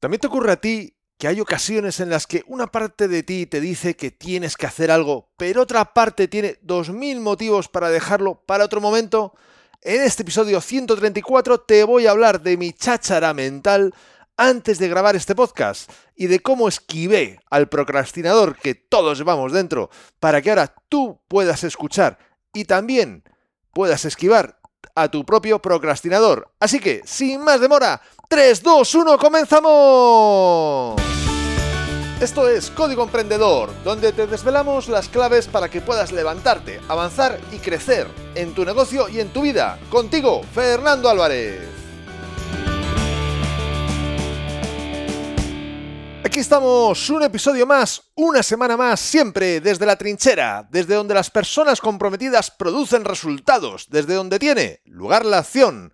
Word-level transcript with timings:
También 0.00 0.20
te 0.20 0.28
ocurre 0.28 0.52
a 0.52 0.56
ti 0.60 0.96
que 1.18 1.28
hay 1.28 1.40
ocasiones 1.40 2.00
en 2.00 2.08
las 2.08 2.26
que 2.26 2.42
una 2.46 2.68
parte 2.68 3.06
de 3.06 3.22
ti 3.22 3.44
te 3.44 3.60
dice 3.60 3.94
que 3.94 4.10
tienes 4.10 4.56
que 4.56 4.66
hacer 4.66 4.90
algo, 4.90 5.28
pero 5.36 5.60
otra 5.60 5.92
parte 5.92 6.26
tiene 6.26 6.58
2.000 6.62 7.20
motivos 7.20 7.68
para 7.68 7.90
dejarlo 7.90 8.42
para 8.46 8.64
otro 8.64 8.80
momento. 8.80 9.34
En 9.82 10.00
este 10.00 10.22
episodio 10.22 10.62
134 10.62 11.60
te 11.60 11.84
voy 11.84 12.06
a 12.06 12.12
hablar 12.12 12.40
de 12.40 12.56
mi 12.56 12.72
cháchara 12.72 13.34
mental 13.34 13.94
antes 14.38 14.78
de 14.78 14.88
grabar 14.88 15.16
este 15.16 15.34
podcast 15.34 15.90
y 16.16 16.28
de 16.28 16.40
cómo 16.40 16.66
esquivé 16.66 17.38
al 17.50 17.68
procrastinador 17.68 18.56
que 18.56 18.74
todos 18.74 19.18
llevamos 19.18 19.52
dentro 19.52 19.90
para 20.18 20.40
que 20.40 20.48
ahora 20.48 20.74
tú 20.88 21.20
puedas 21.28 21.62
escuchar 21.62 22.18
y 22.54 22.64
también 22.64 23.22
puedas 23.74 24.06
esquivar 24.06 24.58
a 24.94 25.08
tu 25.08 25.24
propio 25.24 25.60
procrastinador. 25.60 26.52
Así 26.58 26.80
que, 26.80 27.02
sin 27.04 27.42
más 27.42 27.60
demora, 27.60 28.00
3, 28.32 28.62
2, 28.62 28.94
1, 28.94 29.18
comenzamos. 29.18 31.02
Esto 32.20 32.48
es 32.48 32.70
Código 32.70 33.02
Emprendedor, 33.02 33.70
donde 33.82 34.12
te 34.12 34.28
desvelamos 34.28 34.88
las 34.88 35.08
claves 35.08 35.48
para 35.48 35.68
que 35.68 35.80
puedas 35.80 36.12
levantarte, 36.12 36.80
avanzar 36.86 37.40
y 37.50 37.56
crecer 37.56 38.06
en 38.36 38.54
tu 38.54 38.64
negocio 38.64 39.08
y 39.08 39.18
en 39.18 39.32
tu 39.32 39.42
vida. 39.42 39.80
Contigo, 39.90 40.42
Fernando 40.54 41.08
Álvarez. 41.08 41.60
Aquí 46.22 46.38
estamos, 46.38 47.10
un 47.10 47.24
episodio 47.24 47.66
más, 47.66 48.00
una 48.14 48.44
semana 48.44 48.76
más, 48.76 49.00
siempre 49.00 49.60
desde 49.60 49.86
la 49.86 49.96
trinchera, 49.96 50.68
desde 50.70 50.94
donde 50.94 51.14
las 51.14 51.32
personas 51.32 51.80
comprometidas 51.80 52.52
producen 52.52 53.04
resultados, 53.04 53.88
desde 53.90 54.14
donde 54.14 54.38
tiene 54.38 54.82
lugar 54.84 55.26
la 55.26 55.38
acción. 55.38 55.92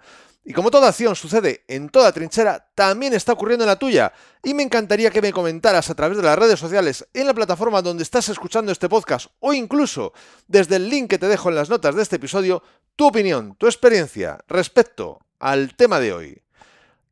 Y 0.49 0.53
como 0.53 0.71
toda 0.71 0.89
acción 0.89 1.17
sucede 1.17 1.65
en 1.67 1.89
toda 1.89 2.13
trinchera, 2.13 2.71
también 2.77 3.13
está 3.13 3.33
ocurriendo 3.33 3.65
en 3.65 3.69
la 3.69 3.81
tuya. 3.81 4.13
Y 4.45 4.55
me 4.55 4.63
encantaría 4.63 5.11
que 5.11 5.21
me 5.21 5.33
comentaras 5.33 5.91
a 5.91 5.95
través 5.97 6.17
de 6.17 6.23
las 6.23 6.39
redes 6.39 6.61
sociales, 6.61 7.05
en 7.13 7.27
la 7.27 7.35
plataforma 7.35 7.83
donde 7.83 8.05
estás 8.05 8.29
escuchando 8.29 8.71
este 8.71 8.89
podcast, 8.89 9.27
o 9.41 9.53
incluso 9.53 10.13
desde 10.47 10.77
el 10.77 10.89
link 10.89 11.11
que 11.11 11.19
te 11.19 11.27
dejo 11.27 11.49
en 11.49 11.57
las 11.57 11.69
notas 11.69 11.97
de 11.97 12.03
este 12.03 12.17
episodio, 12.17 12.63
tu 12.95 13.09
opinión, 13.09 13.57
tu 13.59 13.67
experiencia 13.67 14.39
respecto 14.47 15.19
al 15.41 15.75
tema 15.75 15.99
de 15.99 16.13
hoy. 16.13 16.43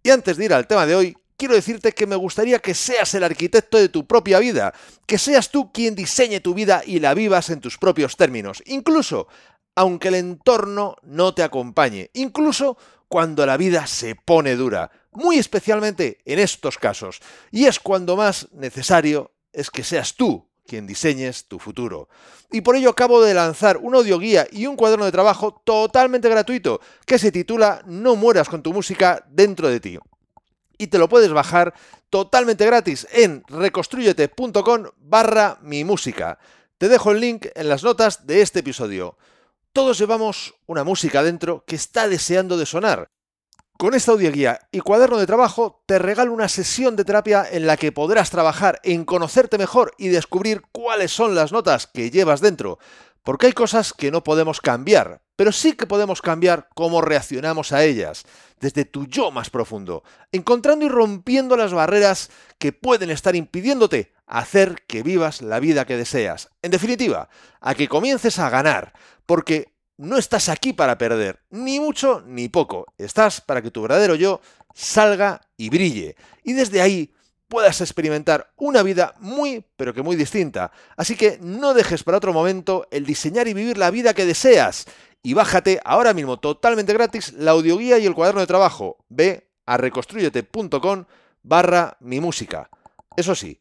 Y 0.04 0.10
antes 0.10 0.36
de 0.36 0.44
ir 0.44 0.54
al 0.54 0.68
tema 0.68 0.86
de 0.86 0.94
hoy, 0.94 1.18
quiero 1.36 1.56
decirte 1.56 1.90
que 1.90 2.06
me 2.06 2.14
gustaría 2.14 2.60
que 2.60 2.72
seas 2.72 3.14
el 3.14 3.24
arquitecto 3.24 3.78
de 3.78 3.88
tu 3.88 4.06
propia 4.06 4.38
vida, 4.38 4.72
que 5.06 5.18
seas 5.18 5.50
tú 5.50 5.72
quien 5.72 5.96
diseñe 5.96 6.38
tu 6.38 6.54
vida 6.54 6.82
y 6.86 7.00
la 7.00 7.14
vivas 7.14 7.50
en 7.50 7.60
tus 7.60 7.78
propios 7.78 8.16
términos, 8.16 8.62
incluso 8.66 9.26
aunque 9.76 10.06
el 10.06 10.14
entorno 10.14 10.94
no 11.02 11.34
te 11.34 11.42
acompañe, 11.42 12.10
incluso 12.14 12.76
cuando 13.14 13.46
la 13.46 13.56
vida 13.56 13.86
se 13.86 14.16
pone 14.16 14.56
dura, 14.56 14.90
muy 15.12 15.38
especialmente 15.38 16.18
en 16.24 16.40
estos 16.40 16.78
casos, 16.78 17.20
y 17.52 17.66
es 17.66 17.78
cuando 17.78 18.16
más 18.16 18.48
necesario 18.50 19.30
es 19.52 19.70
que 19.70 19.84
seas 19.84 20.16
tú 20.16 20.48
quien 20.66 20.88
diseñes 20.88 21.46
tu 21.46 21.60
futuro. 21.60 22.08
Y 22.50 22.62
por 22.62 22.74
ello 22.74 22.90
acabo 22.90 23.22
de 23.22 23.32
lanzar 23.32 23.76
un 23.76 23.94
audioguía 23.94 24.48
y 24.50 24.66
un 24.66 24.74
cuaderno 24.74 25.04
de 25.04 25.12
trabajo 25.12 25.62
totalmente 25.64 26.28
gratuito 26.28 26.80
que 27.06 27.20
se 27.20 27.30
titula 27.30 27.82
No 27.86 28.16
mueras 28.16 28.48
con 28.48 28.64
tu 28.64 28.72
música 28.72 29.24
dentro 29.30 29.68
de 29.68 29.78
ti. 29.78 29.96
Y 30.76 30.88
te 30.88 30.98
lo 30.98 31.08
puedes 31.08 31.32
bajar 31.32 31.72
totalmente 32.10 32.66
gratis 32.66 33.06
en 33.12 33.44
reconstruyete.com 33.46 34.86
barra 34.98 35.58
mi 35.62 35.84
música. 35.84 36.40
Te 36.78 36.88
dejo 36.88 37.12
el 37.12 37.20
link 37.20 37.46
en 37.54 37.68
las 37.68 37.84
notas 37.84 38.26
de 38.26 38.42
este 38.42 38.58
episodio. 38.58 39.16
Todos 39.74 39.98
llevamos 39.98 40.54
una 40.66 40.84
música 40.84 41.24
dentro 41.24 41.64
que 41.66 41.74
está 41.74 42.06
deseando 42.06 42.56
de 42.56 42.64
sonar. 42.64 43.08
Con 43.76 43.94
esta 43.94 44.12
audioguía 44.12 44.60
y 44.70 44.78
cuaderno 44.78 45.18
de 45.18 45.26
trabajo 45.26 45.82
te 45.84 45.98
regalo 45.98 46.32
una 46.32 46.48
sesión 46.48 46.94
de 46.94 47.04
terapia 47.04 47.44
en 47.50 47.66
la 47.66 47.76
que 47.76 47.90
podrás 47.90 48.30
trabajar 48.30 48.78
en 48.84 49.04
conocerte 49.04 49.58
mejor 49.58 49.92
y 49.98 50.10
descubrir 50.10 50.62
cuáles 50.70 51.10
son 51.10 51.34
las 51.34 51.50
notas 51.50 51.88
que 51.88 52.12
llevas 52.12 52.40
dentro. 52.40 52.78
Porque 53.24 53.46
hay 53.46 53.52
cosas 53.52 53.92
que 53.92 54.12
no 54.12 54.22
podemos 54.22 54.60
cambiar, 54.60 55.22
pero 55.34 55.50
sí 55.50 55.72
que 55.72 55.88
podemos 55.88 56.22
cambiar 56.22 56.68
cómo 56.76 57.00
reaccionamos 57.00 57.72
a 57.72 57.82
ellas, 57.82 58.22
desde 58.60 58.84
tu 58.84 59.08
yo 59.08 59.32
más 59.32 59.50
profundo, 59.50 60.04
encontrando 60.30 60.86
y 60.86 60.88
rompiendo 60.88 61.56
las 61.56 61.72
barreras 61.72 62.30
que 62.60 62.70
pueden 62.72 63.10
estar 63.10 63.34
impidiéndote 63.34 64.13
hacer 64.26 64.82
que 64.86 65.02
vivas 65.02 65.42
la 65.42 65.60
vida 65.60 65.84
que 65.84 65.96
deseas. 65.96 66.50
En 66.62 66.70
definitiva, 66.70 67.28
a 67.60 67.74
que 67.74 67.88
comiences 67.88 68.38
a 68.38 68.50
ganar, 68.50 68.92
porque 69.26 69.74
no 69.96 70.18
estás 70.18 70.48
aquí 70.48 70.72
para 70.72 70.98
perder, 70.98 71.40
ni 71.50 71.80
mucho 71.80 72.22
ni 72.26 72.48
poco. 72.48 72.86
Estás 72.98 73.40
para 73.40 73.62
que 73.62 73.70
tu 73.70 73.82
verdadero 73.82 74.14
yo 74.14 74.40
salga 74.74 75.40
y 75.56 75.70
brille. 75.70 76.16
Y 76.42 76.52
desde 76.52 76.80
ahí 76.80 77.14
puedas 77.48 77.80
experimentar 77.80 78.52
una 78.56 78.82
vida 78.82 79.14
muy, 79.20 79.64
pero 79.76 79.94
que 79.94 80.02
muy 80.02 80.16
distinta. 80.16 80.72
Así 80.96 81.16
que 81.16 81.38
no 81.40 81.74
dejes 81.74 82.02
para 82.02 82.18
otro 82.18 82.32
momento 82.32 82.86
el 82.90 83.06
diseñar 83.06 83.46
y 83.46 83.54
vivir 83.54 83.78
la 83.78 83.90
vida 83.90 84.14
que 84.14 84.26
deseas. 84.26 84.86
Y 85.22 85.34
bájate 85.34 85.80
ahora 85.84 86.12
mismo 86.12 86.38
totalmente 86.38 86.92
gratis 86.92 87.32
la 87.32 87.52
audioguía 87.52 87.98
y 87.98 88.06
el 88.06 88.14
cuaderno 88.14 88.40
de 88.40 88.46
trabajo. 88.46 88.98
Ve 89.08 89.48
a 89.66 89.76
reconstruyete.com 89.76 91.04
barra 91.42 91.96
mi 92.00 92.20
música. 92.20 92.68
Eso 93.16 93.34
sí, 93.34 93.60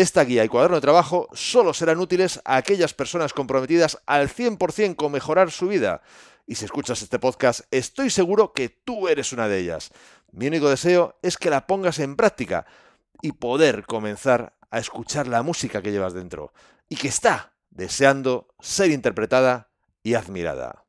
esta 0.00 0.24
guía 0.24 0.44
y 0.44 0.48
cuaderno 0.48 0.76
de 0.76 0.80
trabajo 0.80 1.28
solo 1.32 1.74
serán 1.74 1.98
útiles 1.98 2.40
a 2.44 2.56
aquellas 2.56 2.94
personas 2.94 3.32
comprometidas 3.32 3.98
al 4.06 4.28
100% 4.28 4.96
con 4.96 5.12
mejorar 5.12 5.50
su 5.50 5.68
vida. 5.68 6.02
Y 6.46 6.54
si 6.54 6.64
escuchas 6.64 7.02
este 7.02 7.18
podcast, 7.18 7.60
estoy 7.70 8.10
seguro 8.10 8.52
que 8.52 8.68
tú 8.68 9.08
eres 9.08 9.32
una 9.32 9.46
de 9.46 9.58
ellas. 9.58 9.90
Mi 10.32 10.46
único 10.46 10.68
deseo 10.68 11.18
es 11.22 11.36
que 11.36 11.50
la 11.50 11.66
pongas 11.66 11.98
en 11.98 12.16
práctica 12.16 12.66
y 13.22 13.32
poder 13.32 13.84
comenzar 13.84 14.54
a 14.70 14.78
escuchar 14.78 15.26
la 15.26 15.42
música 15.42 15.82
que 15.82 15.92
llevas 15.92 16.14
dentro 16.14 16.52
y 16.88 16.96
que 16.96 17.08
está 17.08 17.52
deseando 17.70 18.48
ser 18.60 18.90
interpretada 18.90 19.70
y 20.02 20.14
admirada. 20.14 20.84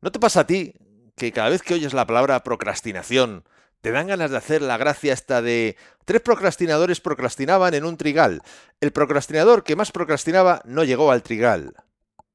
¿No 0.00 0.10
te 0.10 0.18
pasa 0.18 0.40
a 0.40 0.46
ti 0.46 0.74
que 1.16 1.32
cada 1.32 1.50
vez 1.50 1.62
que 1.62 1.74
oyes 1.74 1.92
la 1.92 2.06
palabra 2.06 2.42
procrastinación, 2.42 3.44
te 3.84 3.92
dan 3.92 4.06
ganas 4.06 4.30
de 4.30 4.38
hacer 4.38 4.62
la 4.62 4.78
gracia 4.78 5.12
esta 5.12 5.42
de 5.42 5.76
tres 6.06 6.22
procrastinadores 6.22 7.02
procrastinaban 7.02 7.74
en 7.74 7.84
un 7.84 7.98
trigal. 7.98 8.40
El 8.80 8.92
procrastinador 8.92 9.62
que 9.62 9.76
más 9.76 9.92
procrastinaba 9.92 10.62
no 10.64 10.84
llegó 10.84 11.10
al 11.10 11.22
trigal. 11.22 11.74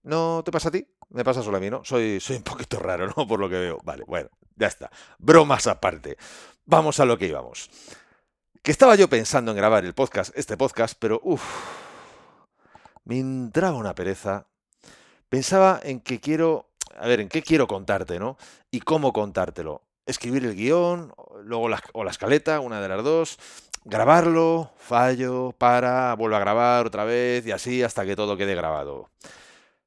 ¿No 0.04 0.44
te 0.46 0.52
pasa 0.52 0.70
a 0.70 0.72
ti? 0.72 0.86
Me 1.10 1.24
pasa 1.24 1.42
solo 1.42 1.58
a 1.58 1.60
mí, 1.60 1.72
¿no? 1.72 1.84
Soy, 1.84 2.20
soy 2.20 2.36
un 2.36 2.44
poquito 2.44 2.78
raro, 2.78 3.12
¿no? 3.18 3.28
Por 3.28 3.40
lo 3.40 3.50
que 3.50 3.56
veo. 3.56 3.80
Vale, 3.84 4.04
bueno, 4.06 4.30
ya 4.58 4.68
está. 4.68 4.92
Bromas 5.18 5.66
aparte. 5.66 6.18
Vamos 6.66 7.00
a 7.00 7.06
lo 7.06 7.18
que 7.18 7.26
íbamos. 7.26 7.72
Que 8.62 8.70
estaba 8.70 8.94
yo 8.94 9.10
pensando 9.10 9.50
en 9.50 9.58
grabar 9.58 9.84
el 9.86 9.96
podcast, 9.96 10.32
este 10.38 10.56
podcast, 10.56 11.00
pero 11.00 11.20
uff, 11.24 11.42
me 13.06 13.18
entraba 13.18 13.76
una 13.76 13.96
pereza. 13.96 14.46
Pensaba 15.30 15.80
en 15.82 16.02
que 16.02 16.20
quiero, 16.20 16.70
a 16.96 17.08
ver, 17.08 17.22
en 17.22 17.28
qué 17.28 17.42
quiero 17.42 17.66
contarte, 17.66 18.20
¿no? 18.20 18.38
Y 18.70 18.82
cómo 18.82 19.12
contártelo 19.12 19.89
escribir 20.10 20.46
el 20.46 20.56
guion, 20.56 21.14
luego 21.44 21.70
la, 21.70 21.82
o 21.94 22.04
la 22.04 22.12
escaleta, 22.12 22.60
una 22.60 22.82
de 22.82 22.90
las 22.90 23.04
dos, 23.04 23.38
grabarlo, 23.86 24.72
fallo, 24.78 25.54
para, 25.58 26.14
vuelvo 26.16 26.36
a 26.36 26.40
grabar 26.40 26.86
otra 26.86 27.04
vez 27.06 27.46
y 27.46 27.52
así 27.52 27.84
hasta 27.84 28.06
que 28.06 28.16
todo 28.16 28.38
quede 28.38 28.56
grabado. 28.56 29.10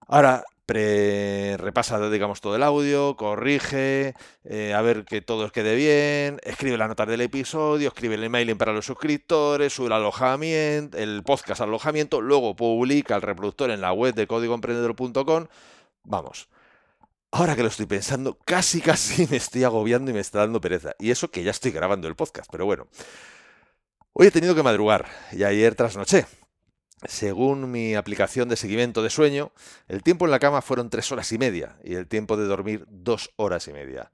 Ahora, 0.08 0.44
repasa, 0.72 2.08
digamos, 2.10 2.40
todo 2.40 2.56
el 2.56 2.62
audio, 2.62 3.16
corrige, 3.16 4.14
eh, 4.44 4.74
a 4.74 4.82
ver 4.82 5.04
que 5.04 5.20
todo 5.20 5.50
quede 5.50 5.74
bien, 5.74 6.38
escribe 6.42 6.78
las 6.78 6.88
notas 6.88 7.08
del 7.08 7.20
episodio, 7.20 7.88
escribe 7.88 8.14
el 8.14 8.24
emailing 8.24 8.56
para 8.56 8.72
los 8.72 8.86
suscriptores, 8.86 9.72
sube 9.72 9.94
alojamiento, 9.94 10.96
el 10.96 11.22
podcast 11.24 11.60
al 11.60 11.68
alojamiento, 11.68 12.20
luego 12.20 12.56
publica 12.56 13.16
el 13.16 13.22
reproductor 13.22 13.70
en 13.70 13.80
la 13.80 13.92
web 13.92 14.14
de 14.14 14.26
códigoemprendedor.com. 14.26 15.46
Vamos, 16.04 16.48
Ahora 17.34 17.56
que 17.56 17.62
lo 17.62 17.68
estoy 17.68 17.86
pensando, 17.86 18.38
casi 18.44 18.82
casi 18.82 19.26
me 19.30 19.38
estoy 19.38 19.64
agobiando 19.64 20.10
y 20.10 20.14
me 20.14 20.20
está 20.20 20.40
dando 20.40 20.60
pereza. 20.60 20.94
Y 20.98 21.10
eso 21.10 21.30
que 21.30 21.42
ya 21.42 21.50
estoy 21.50 21.70
grabando 21.70 22.06
el 22.06 22.14
podcast, 22.14 22.50
pero 22.52 22.66
bueno. 22.66 22.86
Hoy 24.12 24.26
he 24.26 24.30
tenido 24.30 24.54
que 24.54 24.62
madrugar 24.62 25.08
y 25.32 25.42
ayer 25.42 25.74
trasnoché. 25.74 26.26
Según 27.04 27.70
mi 27.70 27.94
aplicación 27.94 28.50
de 28.50 28.56
seguimiento 28.56 29.02
de 29.02 29.08
sueño, 29.08 29.50
el 29.88 30.02
tiempo 30.02 30.26
en 30.26 30.30
la 30.30 30.38
cama 30.38 30.60
fueron 30.60 30.90
tres 30.90 31.10
horas 31.10 31.32
y 31.32 31.38
media 31.38 31.78
y 31.82 31.94
el 31.94 32.06
tiempo 32.06 32.36
de 32.36 32.44
dormir 32.44 32.84
dos 32.88 33.30
horas 33.36 33.66
y 33.66 33.72
media. 33.72 34.12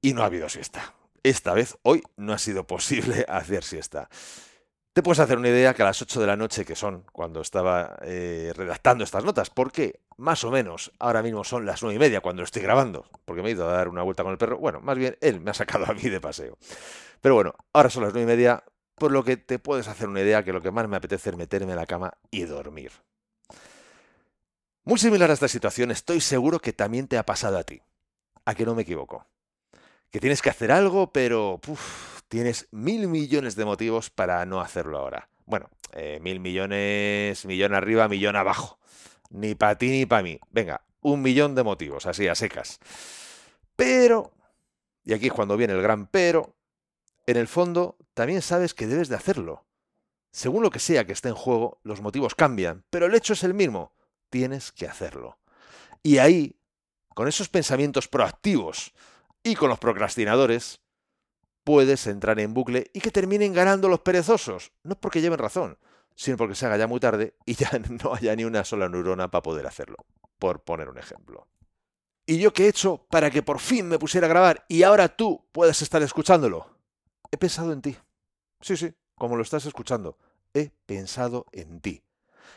Y 0.00 0.14
no 0.14 0.22
ha 0.22 0.26
habido 0.26 0.48
siesta. 0.48 0.94
Esta 1.24 1.52
vez, 1.52 1.76
hoy, 1.82 2.04
no 2.16 2.32
ha 2.32 2.38
sido 2.38 2.64
posible 2.64 3.26
hacer 3.28 3.64
siesta. 3.64 4.08
Te 4.92 5.02
puedes 5.02 5.20
hacer 5.20 5.38
una 5.38 5.48
idea 5.48 5.74
que 5.74 5.82
a 5.82 5.86
las 5.86 6.02
8 6.02 6.20
de 6.20 6.26
la 6.26 6.36
noche, 6.36 6.64
que 6.64 6.74
son 6.74 7.04
cuando 7.12 7.40
estaba 7.40 7.98
eh, 8.02 8.52
redactando 8.56 9.04
estas 9.04 9.24
notas, 9.24 9.48
porque 9.50 10.00
más 10.16 10.42
o 10.42 10.50
menos 10.50 10.90
ahora 10.98 11.22
mismo 11.22 11.44
son 11.44 11.64
las 11.66 11.82
9 11.82 11.94
y 11.94 11.98
media 11.98 12.20
cuando 12.20 12.42
estoy 12.42 12.62
grabando, 12.62 13.04
porque 13.24 13.42
me 13.42 13.50
he 13.50 13.52
ido 13.52 13.68
a 13.68 13.72
dar 13.72 13.88
una 13.88 14.02
vuelta 14.02 14.24
con 14.24 14.32
el 14.32 14.38
perro. 14.38 14.58
Bueno, 14.58 14.80
más 14.80 14.98
bien 14.98 15.16
él 15.20 15.40
me 15.40 15.52
ha 15.52 15.54
sacado 15.54 15.84
a 15.88 15.94
mí 15.94 16.02
de 16.02 16.20
paseo. 16.20 16.58
Pero 17.20 17.34
bueno, 17.36 17.54
ahora 17.72 17.90
son 17.90 18.02
las 18.02 18.12
9 18.12 18.24
y 18.24 18.36
media, 18.36 18.64
por 18.96 19.12
lo 19.12 19.22
que 19.22 19.36
te 19.36 19.60
puedes 19.60 19.86
hacer 19.86 20.08
una 20.08 20.20
idea 20.20 20.42
que 20.42 20.52
lo 20.52 20.60
que 20.60 20.72
más 20.72 20.88
me 20.88 20.96
apetece 20.96 21.30
es 21.30 21.36
meterme 21.36 21.72
en 21.72 21.78
la 21.78 21.86
cama 21.86 22.14
y 22.30 22.42
dormir. 22.42 22.90
Muy 24.84 24.98
similar 24.98 25.30
a 25.30 25.34
esta 25.34 25.48
situación, 25.48 25.90
estoy 25.90 26.20
seguro 26.20 26.60
que 26.60 26.72
también 26.72 27.06
te 27.06 27.18
ha 27.18 27.26
pasado 27.26 27.58
a 27.58 27.62
ti. 27.62 27.82
A 28.46 28.54
que 28.54 28.64
no 28.64 28.74
me 28.74 28.82
equivoco. 28.82 29.26
Que 30.10 30.18
tienes 30.18 30.40
que 30.40 30.48
hacer 30.48 30.72
algo, 30.72 31.12
pero 31.12 31.60
tienes 32.28 32.68
mil 32.70 33.08
millones 33.08 33.56
de 33.56 33.64
motivos 33.64 34.10
para 34.10 34.44
no 34.46 34.60
hacerlo 34.60 34.98
ahora. 34.98 35.28
Bueno, 35.46 35.70
eh, 35.92 36.18
mil 36.20 36.40
millones, 36.40 37.44
millón 37.46 37.74
arriba, 37.74 38.08
millón 38.08 38.36
abajo. 38.36 38.78
Ni 39.30 39.54
para 39.54 39.76
ti 39.76 39.88
ni 39.88 40.06
para 40.06 40.22
mí. 40.22 40.38
Venga, 40.50 40.82
un 41.00 41.22
millón 41.22 41.54
de 41.54 41.62
motivos, 41.62 42.06
así 42.06 42.28
a 42.28 42.34
secas. 42.34 42.78
Pero, 43.76 44.32
y 45.04 45.14
aquí 45.14 45.26
es 45.26 45.32
cuando 45.32 45.56
viene 45.56 45.72
el 45.74 45.82
gran 45.82 46.06
pero, 46.06 46.56
en 47.26 47.36
el 47.36 47.48
fondo 47.48 47.96
también 48.14 48.42
sabes 48.42 48.74
que 48.74 48.86
debes 48.86 49.08
de 49.08 49.16
hacerlo. 49.16 49.66
Según 50.30 50.62
lo 50.62 50.70
que 50.70 50.78
sea 50.78 51.06
que 51.06 51.12
esté 51.12 51.28
en 51.28 51.34
juego, 51.34 51.80
los 51.82 52.00
motivos 52.00 52.34
cambian, 52.34 52.84
pero 52.90 53.06
el 53.06 53.14
hecho 53.14 53.32
es 53.32 53.42
el 53.44 53.54
mismo. 53.54 53.92
Tienes 54.30 54.72
que 54.72 54.86
hacerlo. 54.86 55.38
Y 56.02 56.18
ahí, 56.18 56.56
con 57.14 57.28
esos 57.28 57.48
pensamientos 57.48 58.08
proactivos 58.08 58.92
y 59.42 59.54
con 59.54 59.68
los 59.68 59.78
procrastinadores, 59.78 60.80
puedes 61.68 62.06
entrar 62.06 62.40
en 62.40 62.54
bucle 62.54 62.90
y 62.94 63.00
que 63.00 63.10
terminen 63.10 63.52
ganando 63.52 63.90
los 63.90 64.00
perezosos. 64.00 64.72
No 64.84 64.98
porque 64.98 65.20
lleven 65.20 65.38
razón, 65.38 65.76
sino 66.14 66.38
porque 66.38 66.54
se 66.54 66.64
haga 66.64 66.78
ya 66.78 66.86
muy 66.86 66.98
tarde 66.98 67.34
y 67.44 67.56
ya 67.56 67.70
no 68.02 68.14
haya 68.14 68.34
ni 68.34 68.44
una 68.44 68.64
sola 68.64 68.88
neurona 68.88 69.30
para 69.30 69.42
poder 69.42 69.66
hacerlo, 69.66 69.96
por 70.38 70.64
poner 70.64 70.88
un 70.88 70.96
ejemplo. 70.96 71.46
¿Y 72.24 72.38
yo 72.38 72.54
qué 72.54 72.64
he 72.64 72.68
hecho 72.68 73.06
para 73.10 73.30
que 73.30 73.42
por 73.42 73.58
fin 73.58 73.86
me 73.86 73.98
pusiera 73.98 74.26
a 74.26 74.30
grabar 74.30 74.64
y 74.66 74.82
ahora 74.82 75.14
tú 75.14 75.44
puedas 75.52 75.82
estar 75.82 76.02
escuchándolo? 76.02 76.70
He 77.30 77.36
pensado 77.36 77.70
en 77.74 77.82
ti. 77.82 77.98
Sí, 78.62 78.74
sí, 78.78 78.94
como 79.14 79.36
lo 79.36 79.42
estás 79.42 79.66
escuchando. 79.66 80.16
He 80.54 80.70
pensado 80.86 81.44
en 81.52 81.82
ti 81.82 82.02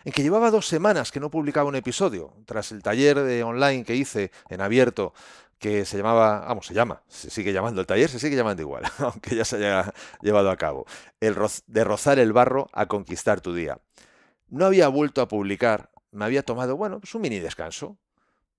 en 0.05 0.13
que 0.13 0.23
llevaba 0.23 0.51
dos 0.51 0.67
semanas 0.67 1.11
que 1.11 1.19
no 1.19 1.29
publicaba 1.29 1.67
un 1.67 1.75
episodio, 1.75 2.33
tras 2.45 2.71
el 2.71 2.81
taller 2.81 3.19
de 3.19 3.43
online 3.43 3.83
que 3.83 3.95
hice 3.95 4.31
en 4.49 4.61
abierto, 4.61 5.13
que 5.61 5.85
se 5.85 5.95
llamaba, 5.95 6.39
vamos, 6.39 6.65
se 6.65 6.73
llama, 6.73 7.03
se 7.07 7.29
sigue 7.29 7.53
llamando 7.53 7.79
el 7.79 7.87
taller, 7.87 8.09
se 8.09 8.19
sigue 8.19 8.35
llamando 8.35 8.61
igual, 8.61 8.83
aunque 8.97 9.35
ya 9.35 9.45
se 9.45 9.57
haya 9.57 9.93
llevado 10.21 10.49
a 10.49 10.57
cabo, 10.57 10.85
el 11.21 11.35
de 11.67 11.83
rozar 11.83 12.19
el 12.19 12.33
barro 12.33 12.67
a 12.73 12.87
conquistar 12.87 13.39
tu 13.39 13.53
día. 13.53 13.79
No 14.49 14.65
había 14.65 14.89
vuelto 14.89 15.21
a 15.21 15.29
publicar, 15.29 15.91
me 16.11 16.25
había 16.25 16.43
tomado, 16.43 16.75
bueno, 16.75 16.99
pues 16.99 17.15
un 17.15 17.21
mini 17.21 17.39
descanso, 17.39 17.97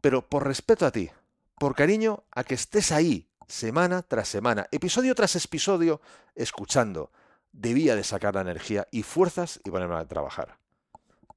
pero 0.01 0.27
por 0.27 0.47
respeto 0.47 0.87
a 0.87 0.91
ti, 0.93 1.11
por 1.59 1.75
cariño 1.75 2.25
a 2.31 2.45
que 2.45 2.55
estés 2.55 2.93
ahí, 2.93 3.29
semana 3.47 4.03
tras 4.03 4.29
semana, 4.29 4.69
episodio 4.71 5.15
tras 5.15 5.37
episodio, 5.37 6.01
escuchando, 6.35 7.11
debía 7.51 7.97
de 7.97 8.05
sacar 8.05 8.37
la 8.37 8.41
energía 8.41 8.89
y 8.91 9.03
fuerzas 9.03 9.61
y 9.65 9.71
ponerme 9.71 9.97
a 9.97 10.07
trabajar 10.07 10.63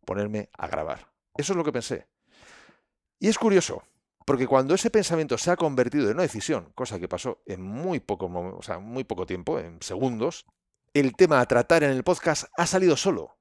ponerme 0.06 0.50
a 0.58 0.68
grabar. 0.68 1.08
Eso 1.36 1.54
es 1.54 1.58
lo 1.58 1.64
que 1.64 1.74
pensé. 1.74 2.08
Y 3.20 3.28
es 3.28 3.38
curioso, 3.38 3.84
porque 4.25 4.48
cuando 4.48 4.74
ese 4.74 4.89
pensamiento 4.89 5.38
se 5.38 5.51
ha 5.51 5.56
convertido 5.56 6.06
en 6.06 6.16
una 6.16 6.24
decisión, 6.24 6.72
cosa 6.74 7.00
que 7.00 7.07
pasó 7.07 7.42
en 7.45 7.62
muy 7.62 8.00
poco, 8.00 9.25
tiempo, 9.27 9.60
en 9.60 9.80
segundos, 9.81 10.45
el 10.94 11.16
tema 11.16 11.39
a 11.39 11.45
tratar 11.45 11.83
en 11.83 11.92
el 11.92 12.04
podcast 12.04 12.45
ha 12.57 12.66
salido 12.66 12.98
solo. 12.98 13.38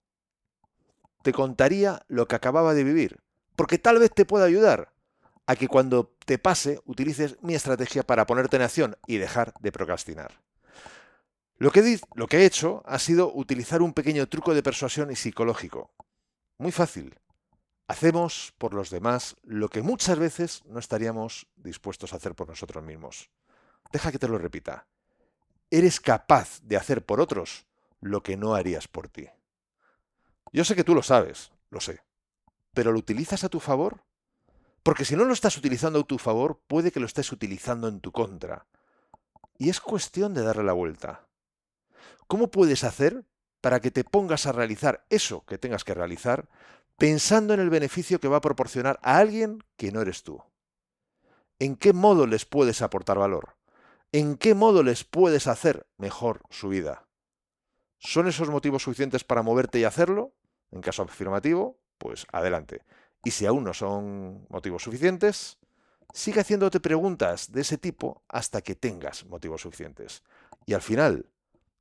Te 1.22 1.32
contaría 1.32 2.04
lo 2.08 2.28
que 2.28 2.36
acababa 2.36 2.74
de 2.74 2.84
vivir, 2.84 3.22
porque 3.56 3.78
tal 3.78 3.98
vez 3.98 4.12
te 4.12 4.26
pueda 4.26 4.44
ayudar 4.44 4.92
a 5.46 5.56
que 5.56 5.68
cuando 5.68 6.14
te 6.26 6.38
pase 6.38 6.80
utilices 6.84 7.38
mi 7.42 7.54
estrategia 7.54 8.02
para 8.02 8.26
ponerte 8.26 8.56
en 8.56 8.62
acción 8.62 8.96
y 9.06 9.16
dejar 9.16 9.54
de 9.60 9.72
procrastinar. 9.72 10.42
Lo 11.56 11.70
que, 11.70 11.98
lo 12.14 12.26
que 12.26 12.38
he 12.38 12.44
hecho 12.44 12.82
ha 12.84 12.98
sido 12.98 13.32
utilizar 13.32 13.80
un 13.80 13.94
pequeño 13.94 14.28
truco 14.28 14.54
de 14.54 14.62
persuasión 14.62 15.10
y 15.10 15.16
psicológico, 15.16 15.94
muy 16.58 16.72
fácil. 16.72 17.18
Hacemos 17.86 18.54
por 18.56 18.72
los 18.72 18.90
demás 18.90 19.36
lo 19.42 19.68
que 19.68 19.82
muchas 19.82 20.18
veces 20.18 20.62
no 20.64 20.78
estaríamos 20.78 21.46
dispuestos 21.56 22.12
a 22.12 22.16
hacer 22.16 22.34
por 22.34 22.48
nosotros 22.48 22.82
mismos. 22.82 23.30
Deja 23.92 24.10
que 24.10 24.18
te 24.18 24.28
lo 24.28 24.38
repita. 24.38 24.86
Eres 25.70 26.00
capaz 26.00 26.60
de 26.62 26.76
hacer 26.76 27.04
por 27.04 27.20
otros 27.20 27.66
lo 28.00 28.22
que 28.22 28.36
no 28.36 28.54
harías 28.54 28.88
por 28.88 29.08
ti. 29.08 29.28
Yo 30.52 30.64
sé 30.64 30.74
que 30.74 30.84
tú 30.84 30.94
lo 30.94 31.02
sabes, 31.02 31.52
lo 31.70 31.80
sé. 31.80 32.00
¿Pero 32.72 32.92
lo 32.92 32.98
utilizas 32.98 33.44
a 33.44 33.48
tu 33.48 33.60
favor? 33.60 34.02
Porque 34.82 35.04
si 35.04 35.16
no 35.16 35.24
lo 35.24 35.32
estás 35.32 35.56
utilizando 35.56 36.00
a 36.00 36.04
tu 36.04 36.18
favor, 36.18 36.60
puede 36.66 36.90
que 36.90 37.00
lo 37.00 37.06
estés 37.06 37.32
utilizando 37.32 37.88
en 37.88 38.00
tu 38.00 38.12
contra. 38.12 38.66
Y 39.58 39.68
es 39.68 39.80
cuestión 39.80 40.34
de 40.34 40.42
darle 40.42 40.64
la 40.64 40.72
vuelta. 40.72 41.26
¿Cómo 42.26 42.50
puedes 42.50 42.84
hacer 42.84 43.24
para 43.60 43.80
que 43.80 43.90
te 43.90 44.04
pongas 44.04 44.46
a 44.46 44.52
realizar 44.52 45.06
eso 45.08 45.44
que 45.46 45.56
tengas 45.56 45.84
que 45.84 45.94
realizar, 45.94 46.48
pensando 46.96 47.54
en 47.54 47.60
el 47.60 47.70
beneficio 47.70 48.20
que 48.20 48.28
va 48.28 48.38
a 48.38 48.42
proporcionar 48.42 48.98
a 49.02 49.18
alguien 49.18 49.62
que 49.76 49.92
no 49.92 50.00
eres 50.00 50.22
tú. 50.22 50.42
¿En 51.58 51.76
qué 51.76 51.92
modo 51.92 52.26
les 52.26 52.44
puedes 52.44 52.82
aportar 52.82 53.18
valor? 53.18 53.56
¿En 54.12 54.36
qué 54.36 54.54
modo 54.54 54.82
les 54.82 55.04
puedes 55.04 55.46
hacer 55.46 55.86
mejor 55.98 56.42
su 56.50 56.68
vida? 56.68 57.06
¿Son 57.98 58.28
esos 58.28 58.50
motivos 58.50 58.82
suficientes 58.82 59.24
para 59.24 59.42
moverte 59.42 59.78
y 59.78 59.84
hacerlo? 59.84 60.34
En 60.70 60.80
caso 60.80 61.02
afirmativo, 61.02 61.78
pues 61.98 62.26
adelante. 62.32 62.82
Y 63.24 63.30
si 63.30 63.46
aún 63.46 63.64
no 63.64 63.72
son 63.72 64.46
motivos 64.50 64.82
suficientes, 64.82 65.58
sigue 66.12 66.40
haciéndote 66.40 66.80
preguntas 66.80 67.50
de 67.50 67.62
ese 67.62 67.78
tipo 67.78 68.22
hasta 68.28 68.60
que 68.60 68.74
tengas 68.74 69.24
motivos 69.24 69.62
suficientes. 69.62 70.22
Y 70.66 70.74
al 70.74 70.82
final, 70.82 71.30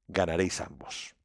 ganaréis 0.08 0.62
ambos. 0.62 1.16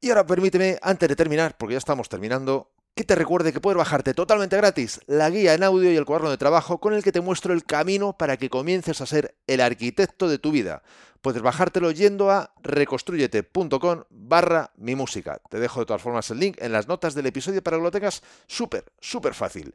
Y 0.00 0.10
ahora 0.10 0.26
permíteme, 0.26 0.78
antes 0.80 1.08
de 1.08 1.16
terminar, 1.16 1.56
porque 1.58 1.74
ya 1.74 1.78
estamos 1.78 2.08
terminando, 2.08 2.70
que 2.94 3.02
te 3.02 3.16
recuerde 3.16 3.52
que 3.52 3.60
puedes 3.60 3.76
bajarte 3.76 4.14
totalmente 4.14 4.56
gratis 4.56 5.00
la 5.06 5.28
guía 5.30 5.54
en 5.54 5.62
audio 5.62 5.92
y 5.92 5.96
el 5.96 6.04
cuaderno 6.04 6.30
de 6.30 6.36
trabajo 6.36 6.78
con 6.78 6.94
el 6.94 7.02
que 7.02 7.12
te 7.12 7.20
muestro 7.20 7.52
el 7.52 7.64
camino 7.64 8.16
para 8.16 8.36
que 8.36 8.50
comiences 8.50 9.00
a 9.00 9.06
ser 9.06 9.36
el 9.46 9.60
arquitecto 9.60 10.28
de 10.28 10.38
tu 10.38 10.52
vida. 10.52 10.82
Puedes 11.20 11.42
bajártelo 11.42 11.90
yendo 11.90 12.30
a 12.30 12.52
reconstruyete.com 12.62 14.04
barra 14.10 14.72
mi 14.76 14.94
música. 14.94 15.40
Te 15.50 15.58
dejo 15.58 15.80
de 15.80 15.86
todas 15.86 16.02
formas 16.02 16.30
el 16.30 16.38
link 16.38 16.56
en 16.60 16.72
las 16.72 16.86
notas 16.86 17.14
del 17.14 17.26
episodio 17.26 17.62
para 17.62 17.76
que 17.76 17.82
lo 17.82 17.90
tengas 17.90 18.22
súper, 18.46 18.84
súper 19.00 19.34
fácil. 19.34 19.74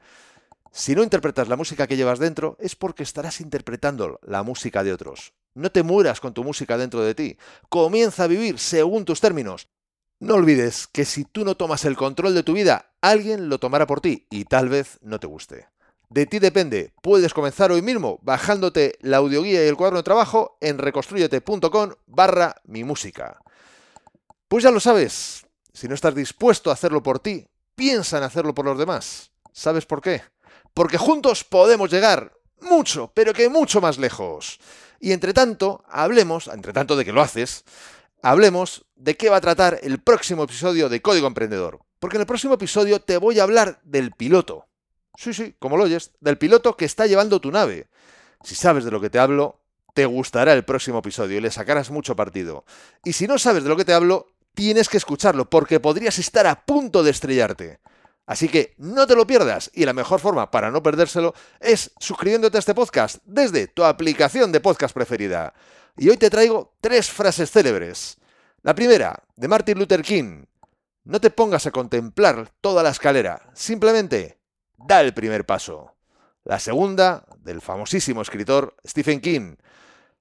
Si 0.71 0.95
no 0.95 1.03
interpretas 1.03 1.49
la 1.49 1.57
música 1.57 1.85
que 1.85 1.97
llevas 1.97 2.19
dentro, 2.19 2.57
es 2.59 2.75
porque 2.75 3.03
estarás 3.03 3.41
interpretando 3.41 4.19
la 4.23 4.41
música 4.43 4.83
de 4.83 4.93
otros. 4.93 5.33
No 5.53 5.71
te 5.71 5.83
mueras 5.83 6.19
con 6.19 6.33
tu 6.33 6.43
música 6.43 6.77
dentro 6.77 7.01
de 7.01 7.13
ti. 7.13 7.37
Comienza 7.69 8.23
a 8.23 8.27
vivir 8.27 8.57
según 8.57 9.05
tus 9.05 9.21
términos. 9.21 9.67
No 10.23 10.35
olvides 10.35 10.87
que 10.87 11.03
si 11.03 11.25
tú 11.25 11.43
no 11.43 11.57
tomas 11.57 11.83
el 11.83 11.97
control 11.97 12.33
de 12.33 12.43
tu 12.43 12.53
vida, 12.53 12.93
alguien 13.01 13.49
lo 13.49 13.59
tomará 13.59 13.85
por 13.85 13.99
ti 13.99 14.25
y 14.29 14.45
tal 14.45 14.69
vez 14.69 14.97
no 15.01 15.19
te 15.19 15.27
guste. 15.27 15.67
De 16.09 16.25
ti 16.25 16.39
depende. 16.39 16.93
Puedes 17.01 17.33
comenzar 17.33 17.73
hoy 17.73 17.81
mismo 17.81 18.19
bajándote 18.21 18.97
la 19.01 19.17
audioguía 19.17 19.65
y 19.65 19.67
el 19.67 19.75
cuaderno 19.75 19.99
de 19.99 20.03
trabajo 20.03 20.57
en 20.61 20.77
reconstruyete.com 20.77 21.95
barra 22.07 22.55
mi 22.63 22.85
música. 22.85 23.37
Pues 24.47 24.63
ya 24.63 24.71
lo 24.71 24.79
sabes. 24.79 25.45
Si 25.73 25.89
no 25.89 25.93
estás 25.93 26.15
dispuesto 26.15 26.69
a 26.69 26.73
hacerlo 26.73 27.03
por 27.03 27.19
ti, 27.19 27.45
piensa 27.75 28.17
en 28.17 28.23
hacerlo 28.23 28.55
por 28.55 28.63
los 28.63 28.77
demás. 28.77 29.31
¿Sabes 29.51 29.85
por 29.85 30.01
qué? 30.01 30.21
Porque 30.73 30.97
juntos 30.97 31.43
podemos 31.43 31.91
llegar 31.91 32.31
mucho, 32.61 33.11
pero 33.13 33.33
que 33.33 33.49
mucho 33.49 33.81
más 33.81 33.97
lejos. 33.97 34.61
Y 35.01 35.11
entre 35.11 35.33
tanto, 35.33 35.83
hablemos, 35.89 36.47
entre 36.47 36.71
tanto 36.71 36.95
de 36.95 37.03
que 37.03 37.11
lo 37.11 37.21
haces, 37.21 37.65
hablemos 38.21 38.85
de 39.03 39.17
qué 39.17 39.29
va 39.29 39.35
a 39.35 39.41
tratar 39.41 39.79
el 39.83 39.99
próximo 39.99 40.43
episodio 40.43 40.87
de 40.87 41.01
Código 41.01 41.27
Emprendedor. 41.27 41.81
Porque 41.99 42.15
en 42.15 42.21
el 42.21 42.25
próximo 42.25 42.53
episodio 42.53 43.01
te 43.01 43.17
voy 43.17 43.37
a 43.37 43.43
hablar 43.43 43.81
del 43.83 44.11
piloto. 44.11 44.67
Sí, 45.17 45.33
sí, 45.33 45.55
como 45.59 45.75
lo 45.75 45.83
oyes, 45.83 46.11
del 46.21 46.37
piloto 46.37 46.77
que 46.77 46.85
está 46.85 47.05
llevando 47.05 47.41
tu 47.41 47.51
nave. 47.51 47.89
Si 48.43 48.55
sabes 48.55 48.85
de 48.85 48.91
lo 48.91 49.01
que 49.01 49.09
te 49.09 49.19
hablo, 49.19 49.59
te 49.93 50.05
gustará 50.05 50.53
el 50.53 50.63
próximo 50.63 50.99
episodio 50.99 51.37
y 51.37 51.41
le 51.41 51.51
sacarás 51.51 51.91
mucho 51.91 52.15
partido. 52.15 52.63
Y 53.03 53.11
si 53.11 53.27
no 53.27 53.37
sabes 53.37 53.63
de 53.63 53.69
lo 53.69 53.75
que 53.75 53.83
te 53.83 53.93
hablo, 53.93 54.27
tienes 54.53 54.87
que 54.87 54.95
escucharlo 54.95 55.49
porque 55.49 55.81
podrías 55.81 56.17
estar 56.17 56.47
a 56.47 56.63
punto 56.63 57.03
de 57.03 57.11
estrellarte. 57.11 57.81
Así 58.25 58.47
que 58.47 58.73
no 58.77 59.05
te 59.05 59.17
lo 59.17 59.27
pierdas 59.27 59.69
y 59.73 59.83
la 59.83 59.91
mejor 59.91 60.21
forma 60.21 60.49
para 60.49 60.71
no 60.71 60.81
perdérselo 60.81 61.33
es 61.59 61.91
suscribiéndote 61.99 62.57
a 62.57 62.59
este 62.59 62.73
podcast 62.73 63.17
desde 63.25 63.67
tu 63.67 63.83
aplicación 63.83 64.53
de 64.53 64.61
podcast 64.61 64.93
preferida. 64.93 65.53
Y 65.97 66.07
hoy 66.07 66.15
te 66.15 66.29
traigo 66.29 66.73
tres 66.79 67.09
frases 67.09 67.51
célebres. 67.51 68.22
La 68.63 68.73
primera, 68.73 69.21
de 69.35 69.49
Martin 69.49 69.77
Luther 69.77 70.01
King. 70.01 70.45
No 71.03 71.19
te 71.19 71.29
pongas 71.29 71.67
a 71.67 71.71
contemplar 71.71 72.49
toda 72.61 72.81
la 72.81 72.91
escalera, 72.91 73.51
simplemente 73.53 74.39
da 74.77 75.01
el 75.01 75.13
primer 75.13 75.45
paso. 75.45 75.97
La 76.45 76.59
segunda, 76.59 77.25
del 77.39 77.59
famosísimo 77.59 78.21
escritor 78.21 78.77
Stephen 78.87 79.19
King. 79.19 79.57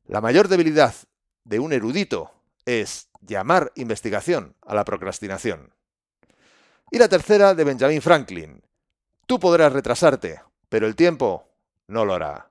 La 0.07 0.21
mayor 0.21 0.49
debilidad 0.49 0.93
de 1.45 1.61
un 1.61 1.73
erudito 1.73 2.33
es 2.67 3.11
llamar 3.21 3.71
investigación 3.77 4.57
a 4.63 4.75
la 4.75 4.85
procrastinación. 4.85 5.73
Y 6.91 6.99
la 6.99 7.09
tercera, 7.09 7.55
de 7.55 7.63
Benjamin 7.63 8.03
Franklin. 8.03 8.61
Tú 9.27 9.39
podrás 9.39 9.73
retrasarte, 9.73 10.43
pero 10.69 10.89
el 10.89 10.97
tiempo 10.97 11.47
no 11.87 12.05
lo 12.05 12.15
hará. 12.15 12.51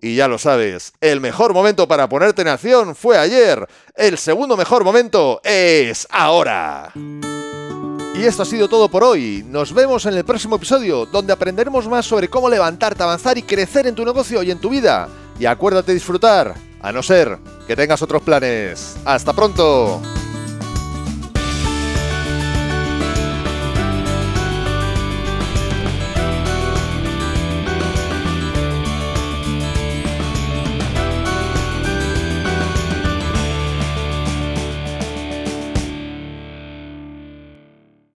Y 0.00 0.16
ya 0.16 0.28
lo 0.28 0.38
sabes, 0.38 0.92
el 1.00 1.20
mejor 1.20 1.54
momento 1.54 1.88
para 1.88 2.08
ponerte 2.08 2.42
en 2.42 2.48
acción 2.48 2.94
fue 2.94 3.16
ayer. 3.16 3.66
El 3.94 4.18
segundo 4.18 4.56
mejor 4.56 4.84
momento 4.84 5.40
es 5.44 6.06
ahora. 6.10 6.92
Y 8.14 8.24
esto 8.24 8.42
ha 8.42 8.46
sido 8.46 8.68
todo 8.68 8.88
por 8.88 9.02
hoy. 9.02 9.44
Nos 9.48 9.72
vemos 9.72 10.06
en 10.06 10.14
el 10.14 10.24
próximo 10.24 10.56
episodio, 10.56 11.06
donde 11.06 11.32
aprenderemos 11.32 11.88
más 11.88 12.06
sobre 12.06 12.28
cómo 12.28 12.48
levantarte, 12.48 13.02
avanzar 13.02 13.36
y 13.38 13.42
crecer 13.42 13.86
en 13.86 13.94
tu 13.94 14.04
negocio 14.04 14.42
y 14.42 14.50
en 14.50 14.60
tu 14.60 14.68
vida. 14.68 15.08
Y 15.38 15.46
acuérdate 15.46 15.88
de 15.88 15.94
disfrutar, 15.94 16.54
a 16.80 16.92
no 16.92 17.02
ser 17.02 17.38
que 17.66 17.74
tengas 17.74 18.02
otros 18.02 18.22
planes. 18.22 18.96
¡Hasta 19.04 19.32
pronto! 19.32 20.00